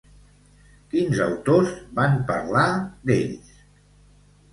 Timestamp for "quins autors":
0.93-1.75